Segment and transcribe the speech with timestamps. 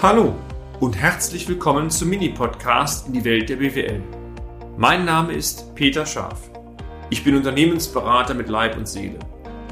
[0.00, 0.36] Hallo
[0.78, 4.00] und herzlich willkommen zum Mini-Podcast in die Welt der BWL.
[4.76, 6.52] Mein Name ist Peter Scharf.
[7.10, 9.18] Ich bin Unternehmensberater mit Leib und Seele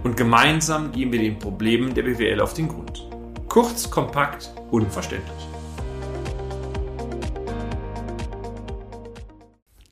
[0.02, 3.08] und gemeinsam gehen wir den Problemen der BWL auf den Grund.
[3.48, 5.48] Kurz, kompakt, unverständlich.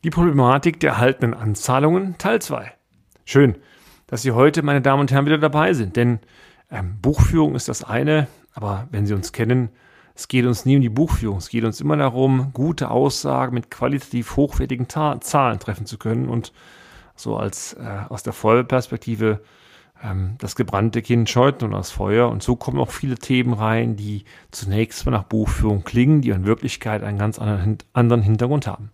[0.02, 2.72] Die Problematik der erhaltenen Anzahlungen Teil 2.
[3.24, 3.56] Schön,
[4.08, 6.18] dass Sie heute, meine Damen und Herren, wieder dabei sind, denn
[6.72, 9.68] ähm, Buchführung ist das eine, aber wenn Sie uns kennen,
[10.14, 13.70] es geht uns nie um die Buchführung, es geht uns immer darum, gute Aussagen mit
[13.70, 16.52] qualitativ hochwertigen Ta Zahlen treffen zu können und
[17.16, 19.40] so als äh, aus der Vollperspektive
[20.02, 22.28] ähm, das gebrannte Kind scheut nun das Feuer.
[22.28, 26.46] Und so kommen auch viele Themen rein, die zunächst mal nach Buchführung klingen, die in
[26.46, 28.90] Wirklichkeit einen ganz anderen, anderen Hintergrund haben.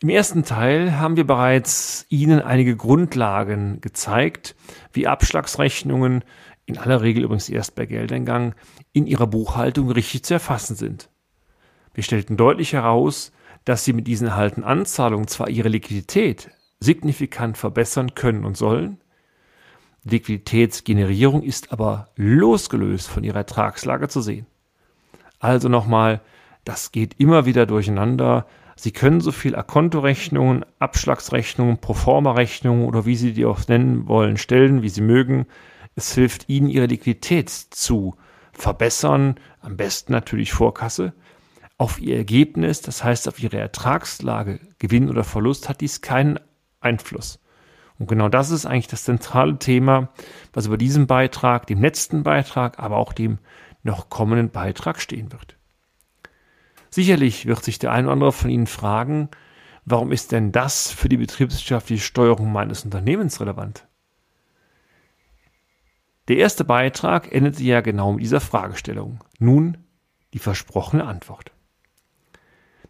[0.00, 4.54] Im ersten Teil haben wir bereits Ihnen einige Grundlagen gezeigt,
[4.92, 6.24] wie Abschlagsrechnungen,
[6.66, 8.54] in aller Regel übrigens erst bei Geldeingang,
[8.92, 11.10] in Ihrer Buchhaltung richtig zu erfassen sind.
[11.92, 13.32] Wir stellten deutlich heraus,
[13.64, 18.98] dass Sie mit diesen erhaltenen Anzahlungen zwar Ihre Liquidität signifikant verbessern können und sollen,
[20.04, 24.46] Liquiditätsgenerierung ist aber losgelöst von Ihrer Ertragslage zu sehen.
[25.38, 26.20] Also nochmal,
[26.64, 28.46] das geht immer wieder durcheinander.
[28.76, 34.82] Sie können so viel Akontorechnungen, Abschlagsrechnungen, Proforma-Rechnungen oder wie Sie die auch nennen wollen, stellen,
[34.82, 35.46] wie Sie mögen.
[35.96, 38.16] Es hilft Ihnen, Ihre Liquidität zu
[38.52, 41.12] verbessern, am besten natürlich Vorkasse.
[41.76, 46.38] Auf Ihr Ergebnis, das heißt auf Ihre Ertragslage, Gewinn oder Verlust, hat dies keinen
[46.80, 47.40] Einfluss.
[47.98, 50.08] Und genau das ist eigentlich das zentrale Thema,
[50.52, 53.38] was über diesem Beitrag, dem letzten Beitrag, aber auch dem
[53.82, 55.56] noch kommenden Beitrag stehen wird.
[56.90, 59.28] Sicherlich wird sich der ein oder andere von Ihnen fragen,
[59.84, 63.86] warum ist denn das für die betriebswirtschaftliche Steuerung meines Unternehmens relevant?
[66.28, 69.22] Der erste Beitrag endete ja genau mit dieser Fragestellung.
[69.38, 69.78] Nun
[70.32, 71.52] die versprochene Antwort.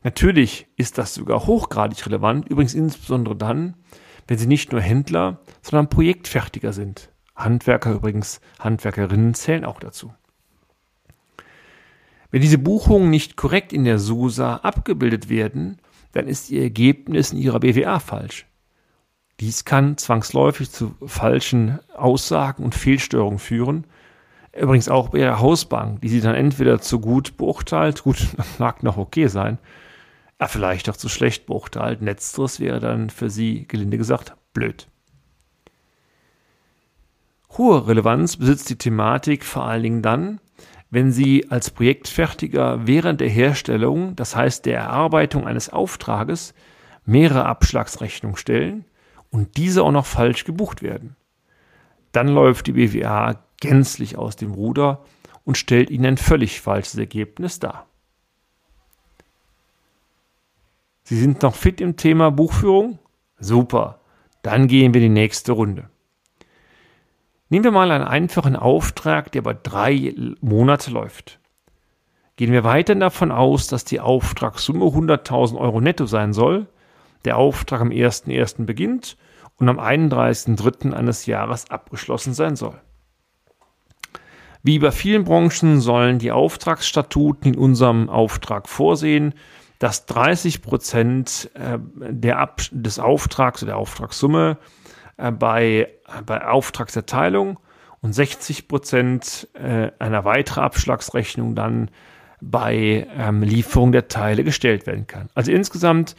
[0.03, 3.75] Natürlich ist das sogar hochgradig relevant, übrigens insbesondere dann,
[4.29, 7.11] wenn sie nicht nur Händler, sondern Projektfertiger sind.
[7.35, 10.15] Handwerker übrigens, Handwerkerinnen zählen auch dazu.
[12.31, 15.79] Wenn diese Buchungen nicht korrekt in der SUSA abgebildet werden,
[16.13, 18.47] dann ist ihr Ergebnis in ihrer BWA falsch.
[19.41, 23.85] Dies kann zwangsläufig zu falschen Aussagen und Fehlstörungen führen.
[24.57, 28.29] Übrigens auch bei ihrer Hausbank, die sie dann entweder zu gut beurteilt, gut,
[28.59, 29.59] mag noch okay sein,
[30.41, 32.01] ja, vielleicht auch zu schlecht beurteilt.
[32.01, 34.89] Letzteres wäre dann für sie, gelinde gesagt, blöd.
[37.57, 40.41] Hohe Relevanz besitzt die Thematik vor allen Dingen dann,
[40.91, 46.55] wenn Sie als Projektfertiger während der Herstellung, das heißt der Erarbeitung eines Auftrages,
[47.05, 48.85] mehrere Abschlagsrechnungen stellen
[49.35, 51.17] und diese auch noch falsch gebucht werden.
[52.13, 55.05] Dann läuft die BWA gänzlich aus dem Ruder
[55.45, 57.87] und stellt Ihnen ein völlig falsches Ergebnis dar.
[61.03, 63.01] Sie sind noch fit im Thema Buchführung?
[63.41, 63.99] Super.
[64.43, 65.91] Dann gehen wir die nächste Runde.
[67.49, 71.41] Nehmen wir mal einen einfachen Auftrag, der über drei Monate läuft.
[72.37, 76.69] Gehen wir weiterhin davon aus, dass die Auftragssumme 100.000 Euro netto sein soll,
[77.25, 78.65] der Auftrag am 1.1.
[78.65, 79.17] beginnt
[79.59, 80.93] und am 31.3.
[80.93, 82.81] eines Jahres abgeschlossen sein soll.
[84.63, 89.35] Wie bei vielen Branchen sollen die Auftragsstatuten in unserem Auftrag vorsehen,
[89.79, 91.79] dass 30 Prozent äh,
[92.73, 94.57] des Auftrags oder der Auftragssumme
[95.19, 95.89] äh, bei,
[96.25, 97.59] bei Auftragserteilung
[98.01, 101.91] und 60 Prozent äh, einer weiteren Abschlagsrechnung dann
[102.41, 105.29] bei ähm, Lieferung der Teile gestellt werden kann.
[105.35, 106.15] Also insgesamt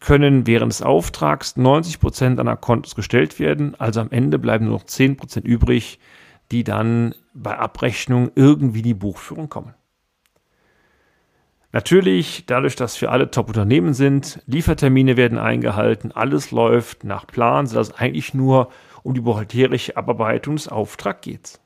[0.00, 3.74] können während des Auftrags 90 Prozent an Kontos gestellt werden.
[3.78, 5.98] Also am Ende bleiben nur noch 10 Prozent übrig,
[6.50, 9.74] die dann bei Abrechnung irgendwie in die Buchführung kommen.
[11.72, 17.92] Natürlich, dadurch, dass wir alle Top-Unternehmen sind, Liefertermine werden eingehalten, alles läuft nach Plan, sodass
[17.92, 18.68] eigentlich nur
[19.02, 21.60] um die buchhalterische Abarbeitung des Auftrags geht.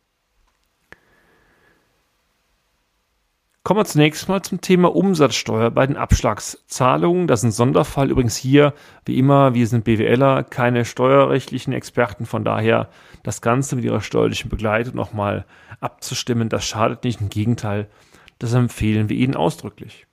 [3.64, 7.26] Kommen wir zunächst mal zum Thema Umsatzsteuer bei den Abschlagszahlungen.
[7.26, 8.10] Das ist ein Sonderfall.
[8.10, 8.72] Übrigens hier,
[9.04, 12.24] wie immer, wir sind BWLer, keine steuerrechtlichen Experten.
[12.24, 12.88] Von daher
[13.24, 15.44] das Ganze mit ihrer steuerlichen Begleitung nochmal
[15.80, 17.20] abzustimmen, das schadet nicht.
[17.20, 17.88] Im Gegenteil,
[18.38, 20.06] das empfehlen wir Ihnen ausdrücklich.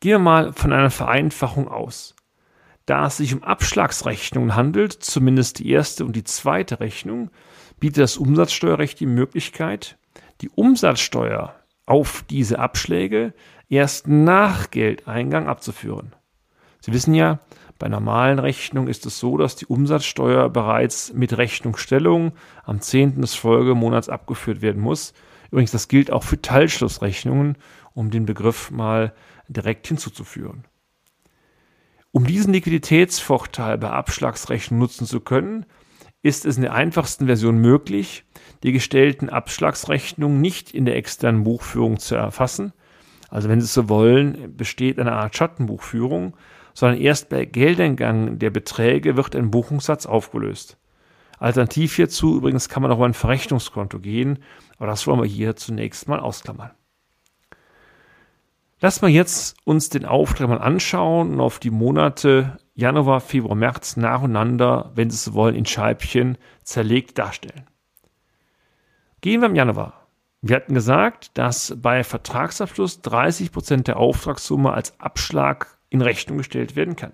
[0.00, 2.14] Gehen wir mal von einer Vereinfachung aus.
[2.86, 7.30] Da es sich um Abschlagsrechnungen handelt, zumindest die erste und die zweite Rechnung,
[7.80, 9.98] bietet das Umsatzsteuerrecht die Möglichkeit,
[10.40, 11.54] die Umsatzsteuer
[11.86, 13.32] auf diese Abschläge
[13.68, 16.14] erst nach Geldeingang abzuführen.
[16.80, 17.40] Sie wissen ja,
[17.78, 22.32] bei normalen Rechnungen ist es so, dass die Umsatzsteuer bereits mit Rechnungsstellung
[22.64, 23.20] am 10.
[23.20, 25.12] des Folgemonats abgeführt werden muss.
[25.50, 27.56] Übrigens, das gilt auch für Teilschlussrechnungen,
[27.92, 29.12] um den Begriff mal
[29.48, 30.64] direkt hinzuzuführen.
[32.12, 35.66] Um diesen Liquiditätsvorteil bei Abschlagsrechnungen nutzen zu können,
[36.22, 38.24] ist es in der einfachsten Version möglich,
[38.62, 42.72] die gestellten Abschlagsrechnungen nicht in der externen Buchführung zu erfassen.
[43.28, 46.36] Also wenn Sie so wollen, besteht eine Art Schattenbuchführung,
[46.74, 50.78] sondern erst bei Geldeingang der Beträge wird ein Buchungssatz aufgelöst.
[51.38, 54.38] Alternativ hierzu übrigens kann man auch über ein Verrechnungskonto gehen,
[54.78, 56.70] aber das wollen wir hier zunächst mal ausklammern.
[58.80, 63.96] Lass mal jetzt uns den Auftrag mal anschauen und auf die Monate Januar, Februar, März
[63.96, 67.66] nacheinander, wenn Sie es wollen, in Scheibchen zerlegt darstellen.
[69.22, 70.06] Gehen wir im Januar.
[70.42, 76.76] Wir hatten gesagt, dass bei Vertragsabschluss 30 Prozent der Auftragssumme als Abschlag in Rechnung gestellt
[76.76, 77.12] werden kann.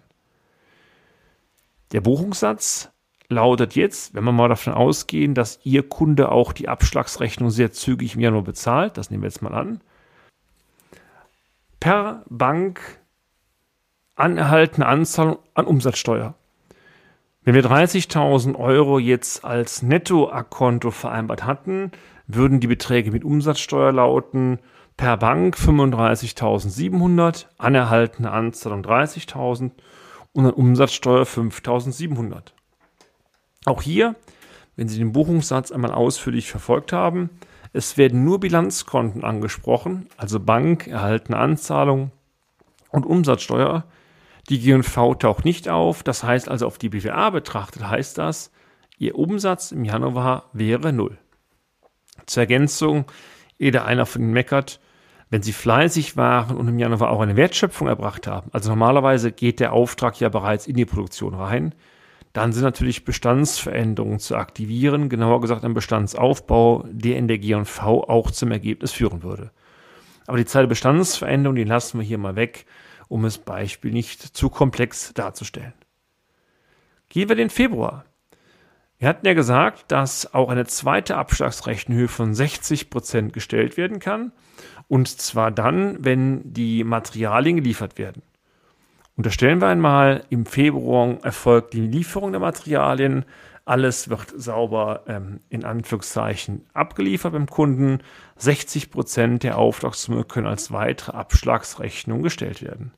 [1.93, 2.91] Der Buchungssatz
[3.29, 8.17] lautet jetzt, wenn wir mal davon ausgehen, dass Ihr Kunde auch die Abschlagsrechnung sehr zügig
[8.17, 9.81] im Januar bezahlt, das nehmen wir jetzt mal an,
[11.79, 13.02] per Bank
[14.23, 16.35] anerhaltene Anzahlung an Umsatzsteuer.
[17.45, 21.91] Wenn wir 30.000 Euro jetzt als Nettoakonto vereinbart hatten,
[22.29, 24.61] würden die Beträge mit Umsatzsteuer lauten,
[24.97, 29.73] per Bank 35.700, anerhaltene Anzahlung 30.000
[30.33, 32.53] und an Umsatzsteuer 5.700.
[33.65, 34.15] Auch hier,
[34.77, 37.31] wenn Sie den Buchungssatz einmal ausführlich verfolgt haben,
[37.73, 42.13] es werden nur Bilanzkonten angesprochen, also Bank, erhaltene Anzahlung
[42.91, 43.85] und Umsatzsteuer.
[44.49, 48.51] Die GNV taucht nicht auf, das heißt also auf die BWA betrachtet heißt das,
[48.99, 51.19] Ihr Umsatz im Januar wäre null.
[52.27, 53.05] Zur Ergänzung,
[53.59, 54.81] jeder einer von Ihnen meckert,
[55.31, 59.61] wenn Sie fleißig waren und im Januar auch eine Wertschöpfung erbracht haben, also normalerweise geht
[59.61, 61.75] der Auftrag ja bereits in die Produktion rein,
[62.33, 68.31] dann sind natürlich Bestandsveränderungen zu aktivieren, genauer gesagt ein Bestandsaufbau, der in der G&V auch
[68.31, 69.51] zum Ergebnis führen würde.
[70.27, 72.65] Aber die Zeit der Bestandsveränderung, die lassen wir hier mal weg,
[73.13, 75.75] um das Beispiel nicht zu komplex darzustellen.
[77.11, 78.07] Gehen wir den Februar.
[78.99, 84.33] Wir hatten ja gesagt, dass auch eine zweite Abschlagsrechenhöhe von 60 Prozent gestellt werden kann.
[84.89, 88.23] Und zwar dann, wenn die Materialien geliefert werden.
[89.17, 93.27] Unterstellen wir einmal, im Februar erfolgt die Lieferung der Materialien,
[93.67, 97.99] alles wird sauber ähm, in Anführungszeichen abgeliefert beim Kunden.
[98.37, 102.93] 60 Prozent der Auftragssumme können als weitere Abschlagsrechnung gestellt werden.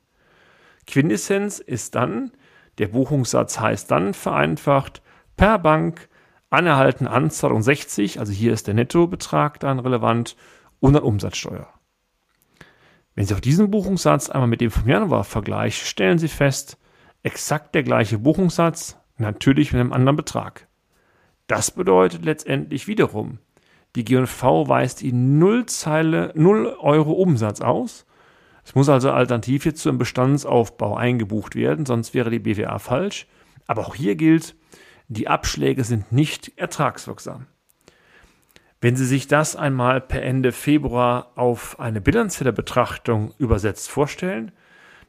[0.87, 2.31] Quintessenz ist dann,
[2.77, 5.01] der Buchungssatz heißt dann vereinfacht
[5.37, 6.09] per Bank
[6.49, 10.35] anerhalten Anzahlung 60, also hier ist der Nettobetrag dann relevant
[10.79, 11.67] und dann Umsatzsteuer.
[13.15, 16.77] Wenn Sie auch diesen Buchungssatz einmal mit dem vom Januar vergleichen, stellen Sie fest,
[17.23, 20.67] exakt der gleiche Buchungssatz, natürlich mit einem anderen Betrag.
[21.47, 23.39] Das bedeutet letztendlich wiederum,
[23.95, 28.05] die G&V weist Ihnen 0 Zeile, 0 Euro Umsatz aus.
[28.65, 33.27] Es muss also alternativ jetzt zu einem Bestandsaufbau eingebucht werden, sonst wäre die BWA falsch.
[33.67, 34.55] Aber auch hier gilt,
[35.07, 37.45] die Abschläge sind nicht ertragswirksam.
[38.81, 44.51] Wenn Sie sich das einmal per Ende Februar auf eine bilanzielle Betrachtung übersetzt vorstellen,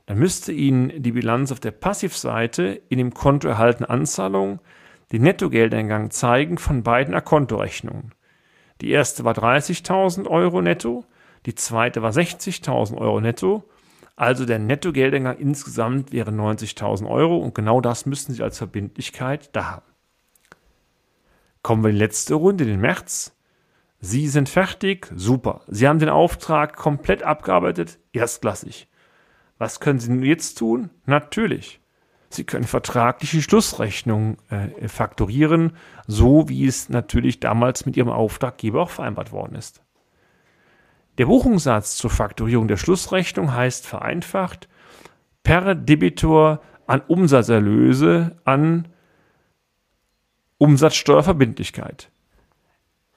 [0.05, 4.61] dann müsste Ihnen die Bilanz auf der Passivseite in dem Konto erhaltene Anzahlungen
[5.13, 8.15] den Nettogeldeingang zeigen von beiden Akontorechnungen.
[8.81, 11.05] Die erste war 30.000 Euro netto,
[11.47, 13.65] die zweite war 60.000 Euro netto.
[14.17, 19.71] Also der Nettogeldeingang insgesamt wäre 90.000 Euro und genau das müssen Sie als Verbindlichkeit da
[19.71, 19.87] haben.
[21.63, 23.37] Kommen wir in die letzte Runde, den März.
[24.01, 25.63] Sie sind fertig, super.
[25.69, 28.89] Sie haben den Auftrag komplett abgearbeitet, erstklassig.
[29.59, 30.91] Was können Sie jetzt tun?
[31.07, 31.81] Natürlich.
[32.29, 35.77] Sie können vertragliche Schlussrechnungen äh, faktorieren,
[36.07, 39.86] so wie es natürlich damals mit Ihrem Auftraggeber auch vereinbart worden ist.
[41.19, 44.69] Der Buchungssatz zur Faktorierung der Schlussrechnung heißt vereinfacht
[45.43, 48.89] per Debitor an Umsatzerlöse an
[50.59, 52.11] Umsatzsteuerverbindlichkeit.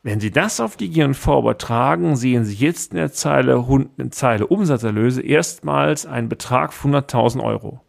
[0.01, 3.65] Wenn Sie das auf die GNV übertragen, sehen Sie jetzt in der Zeile,
[3.97, 7.81] in Zeile Umsatzerlöse erstmals einen Betrag von 100.000 Euro.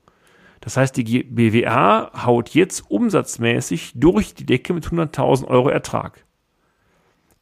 [0.60, 6.26] Das heißt, die BWA haut jetzt umsatzmäßig durch die Decke mit 100.000 Euro Ertrag.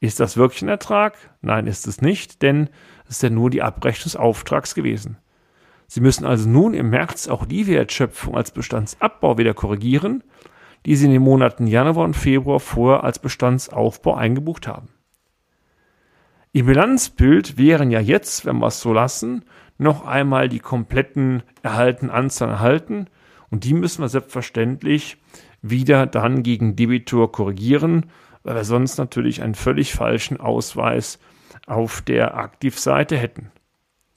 [0.00, 1.14] Ist das wirklich ein Ertrag?
[1.40, 2.70] Nein, ist es nicht, denn
[3.04, 5.18] es ist ja nur die Abrechnung des Auftrags gewesen.
[5.86, 10.22] Sie müssen also nun im März auch die Wertschöpfung als Bestandsabbau wieder korrigieren
[10.86, 14.88] die sie in den Monaten Januar und Februar vorher als Bestandsaufbau eingebucht haben.
[16.52, 19.44] Im Bilanzbild wären ja jetzt, wenn wir es so lassen,
[19.76, 23.06] noch einmal die kompletten erhaltenen Anzahlen erhalten
[23.50, 25.18] und die müssen wir selbstverständlich
[25.60, 28.06] wieder dann gegen Debitor korrigieren,
[28.48, 31.18] weil wir sonst natürlich einen völlig falschen Ausweis
[31.66, 33.50] auf der Aktivseite hätten.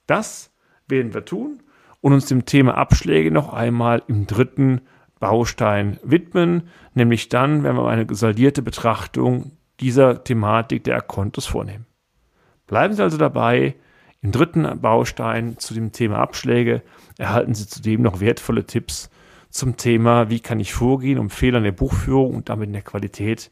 [0.07, 0.53] Das
[0.87, 1.61] werden wir tun
[1.99, 4.79] und uns dem Thema Abschläge noch einmal im dritten
[5.19, 11.85] Baustein widmen, nämlich dann, wenn wir eine gesaldierte Betrachtung dieser Thematik der Akontos vornehmen.
[12.67, 13.75] Bleiben Sie also dabei.
[14.21, 16.83] Im dritten Baustein zu dem Thema Abschläge
[17.17, 19.09] erhalten Sie zudem noch wertvolle Tipps
[19.49, 22.81] zum Thema, wie kann ich vorgehen, um Fehler in der Buchführung und damit in der
[22.81, 23.51] Qualität